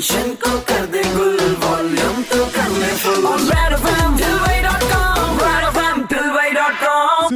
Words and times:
Tension 0.00 0.34
को 0.42 0.58
कर 0.68 0.86
दे 0.86 1.02
गुल। 1.14 1.39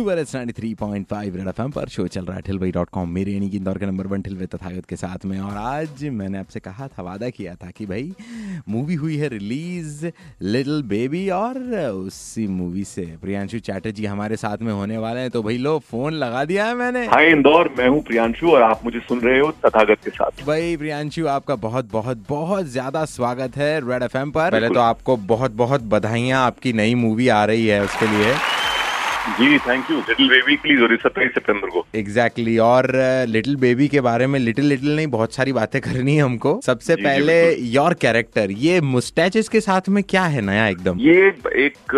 दिलवाई.com 0.05 0.15
सुपर 0.15 0.19
एस 0.19 0.35
93.5 0.37 1.37
रेड 1.37 1.49
एफएम 1.49 1.71
पर 1.71 1.89
शो 1.89 2.07
चल 2.07 2.25
रहा 2.25 2.37
है 2.37 2.43
ठिलवई 2.43 2.71
डॉट 2.71 2.89
कॉम 2.91 3.09
मेरे 3.09 3.33
यानी 3.33 3.51
कि 3.51 3.57
इंदौर 3.57 3.79
के 3.79 3.87
नंबर 3.87 4.07
वन 4.07 4.23
ठिलवे 4.23 4.47
तथागत 4.47 4.85
के 4.85 4.97
साथ 4.97 5.25
में। 5.25 5.41
और 5.41 5.57
आज 5.57 6.05
मैंने 6.05 6.39
आपसे 6.39 6.61
कहा 6.61 6.89
था 6.89 7.03
वादा 7.03 7.31
किया 7.31 7.55
था 7.55 7.71
कि 7.71 7.87
भाई 7.87 8.13
मूवी 8.69 8.95
हुई 8.95 9.17
है 9.17 9.29
रिलीज़ 9.29 10.07
लिटिल 10.43 10.83
बेबी 10.83 11.29
और 11.29 11.59
उसी 11.85 12.47
मूवी 12.47 12.85
से 12.85 13.07
प्रियांशु 13.23 13.59
चैटर्जी 13.59 14.07
हमारे 14.07 14.37
साथ 14.37 14.59
में 14.63 14.73
होने 14.73 14.99
वाले 14.99 15.21
हैं। 15.21 15.31
तो 15.31 15.43
भाई 15.43 15.59
लो 15.59 15.79
फ़ोन 15.79 16.13
लगा 16.15 16.45
दिया 16.45 16.67
है 16.67 16.75
मैंने। 16.75 17.07
हाय 17.07 17.31
इंदौर 17.31 17.75
मैं 17.79 17.89
हूँ 17.89 18.03
प्रियांशु 18.03 18.51
और 18.51 18.63
आप 18.63 18.85
मुझे 18.85 19.01
सुन 19.01 19.21
रहे 19.21 19.39
हो 19.41 19.51
तथागत 19.67 19.99
के 20.05 20.11
साथ। 20.11 20.47
भाई 20.47 20.77
प्रियांशु 20.77 21.27
आपका 21.27 21.55
बहुत 21.57 21.91
बहुत 21.93 22.25
बहुत 22.29 22.67
ज़्यादा 22.67 23.05
स्वागत 23.05 23.57
है 23.57 23.81
रेड 23.81 24.03
एफ़ 24.03 24.17
पर। 24.17 24.51
पहले 24.51 24.69
तो 24.69 24.81
आपको 24.81 25.17
बहुत 25.17 25.53
बहुत 25.53 25.83
बधाइयाँ। 25.83 26.47
आपकी 26.47 26.73
नई 26.73 26.95
मूवी 26.95 27.29
आ 27.29 27.45
रही 27.45 27.67
है 27.67 27.83
उसके 27.85 28.07
लिए। 28.07 28.35
जी 29.25 29.59
thank 29.59 29.91
you 29.91 29.97
little 29.99 30.29
baby 30.29 30.57
please 30.63 30.81
और 30.83 30.95
सत्ताईस 30.97 31.31
सितंबर 31.35 31.69
को. 31.69 31.85
Exactly 31.95 32.45
exactly. 32.45 32.67
और 32.67 33.27
लिटिल 33.29 33.57
बेबी 33.57 33.89
के 33.89 34.01
बारे 34.01 34.27
में 34.27 34.39
लिटिल 34.41 34.65
लिटिल 34.65 34.97
नहीं 34.97 35.07
बहुत 35.07 35.35
सारी 35.35 35.53
बातें 35.53 35.81
करनी 35.81 36.17
है 36.17 36.23
हमको. 36.23 36.61
सबसे 36.67 36.95
जी, 36.95 37.03
पहले 37.03 37.37
योर 37.75 37.95
कैरेक्टर 37.95 38.51
ये 38.51 38.81
मुस्टैचेस 38.81 39.49
के 39.49 39.61
साथ 39.61 39.89
में 39.89 40.03
क्या 40.05 40.25
है 40.35 40.41
नया 40.41 40.67
एकदम? 40.69 40.99
ये 41.01 41.27
एक 41.67 41.95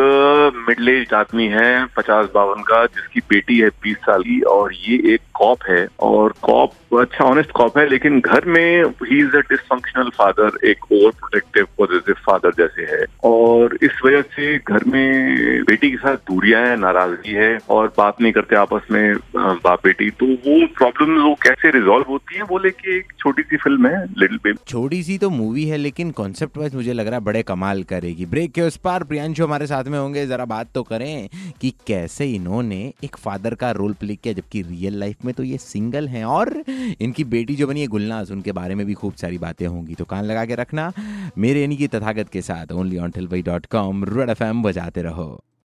मिडिल 0.68 0.88
एज 0.88 1.14
आदमी 1.14 1.46
है 1.46 1.84
पचास 1.96 2.28
बावन 2.34 2.62
का 2.62 2.84
जिसकी 2.86 3.20
बेटी 3.30 3.58
है 3.58 3.68
बीस 3.82 3.96
साल 4.06 4.22
की 4.22 4.40
और 4.54 4.74
ये 4.88 4.96
एक 5.14 5.20
कॉप 5.36 5.62
है 5.68 5.86
और 6.00 6.34
कॉप 6.42 6.98
अच्छा 7.00 7.24
ऑनेस्ट 7.24 7.50
कॉप 7.50 7.78
है, 7.78 7.88
लेकिन 7.88 8.20
घर 8.20 8.44
में 8.46 8.84
ही 9.04 9.18
इज़ 9.20 9.36
अ 9.36 9.40
डिसफंक्शनल 9.50 10.08
फादर 10.16 10.58
एक 10.68 10.84
ओवर 10.92 11.10
प्रोटेक्टिव 11.18 11.66
पॉजिटिव 11.78 12.14
फादर 12.26 12.52
जैसे 12.58 12.82
है। 12.90 13.04
और 13.24 13.76
इस 13.82 14.00
वजह 14.04 14.20
से 14.34 14.56
घर 14.58 14.84
में 14.84 15.62
बेटी 15.64 15.90
के 15.90 15.96
साथ 15.96 16.16
दूरियाँ 16.30 16.60
है, 16.66 16.76
नाराज़गी 16.76 17.32
है 17.34 17.58
और 17.70 17.92
बात 17.98 18.20
नहीं 18.20 18.32
करते 18.32 18.56
आपस 18.56 18.86
में 18.90 19.16
बाप 19.36 19.80
बेटी। 19.84 20.10
तो 20.12 20.26
वो 20.26 20.66
प्रॉब्लम 20.76 21.20
वो 21.22 21.34
कैसे 21.42 21.70
रिजोल्व 21.70 22.04
होती 22.08 22.36
है, 22.36 22.42
वो 22.42 22.58
लेके 22.58 22.96
एक 22.96 23.12
छोटी 23.18 23.42
सी 23.42 23.56
फ़िल्म 23.56 23.86
है 23.86 24.04
लिटिल 24.18 24.36
बेबी 24.36 24.58
छोटी 24.68 25.02
सी 25.02 25.18
तो 25.18 25.30
मूवी 25.30 25.64
है, 25.64 25.76
लेकिन 25.76 26.10
कॉन्सेप्ट 26.12 26.58
वाइज 26.58 26.74
मुझे 26.74 26.92
लग 26.92 27.06
रहा 27.06 27.18
है 27.18 27.24
बड़े 27.24 27.42
कमाल 27.44 27.82
करेगी। 27.84 28.26
ब्रेक 28.26 28.52
के 28.52 28.62
उस 28.62 28.76
पार 28.84 29.04
प्रियांशु 29.04 29.44
हमारे 29.44 29.66
साथ 29.66 29.84
में 29.84 29.98
होंगे, 29.98 30.26
जरा 30.26 30.44
बात 30.46 30.70
तो 30.74 30.82
करें 30.84 31.28
कि 31.60 31.70
कैसे 31.86 32.26
इन्होंने 32.26 32.80
एक 33.04 33.16
फादर 33.16 33.54
का 33.54 33.70
रोल 33.72 33.92
प्ले 34.00 34.14
किया, 34.16 34.34
जबकि 34.34 34.62
रियल 34.62 34.98
लाइफ 35.00 35.24
में 35.26 35.34
तो 35.34 35.42
ये 35.42 35.58
सिंगल 35.58 36.08
हैं 36.08 36.24
और 36.26 36.52
इनकी 37.00 37.24
बेटी 37.26 37.56
जो 37.56 37.66
बनी 37.66 37.80
है 37.80 37.86
गुलनाज, 37.86 38.30
उनके 38.32 38.52
बारे 38.52 38.74
में 38.74 38.84
भी 38.86 38.94
खूब 38.94 39.14
सारी 39.14 39.38
बातें 39.38 39.66
होंगी 39.66 39.94
तो 39.94 40.04
कान 40.04 40.24
लगा 40.24 40.44
के 40.44 40.54
रखना। 40.54 40.92
मेरे 41.38 41.64
इनकी 41.64 41.88
तथागत 41.88 42.28
के 42.28 42.42
साथ 42.42 42.72
only 42.72 42.98
on 42.98 43.10
till 43.10 43.28
dot 43.42 43.66
com 43.66 44.04
red 44.06 44.30
F 44.30 44.42
M 44.44 44.62
बजाते 44.62 45.02
रहो। 45.02 45.28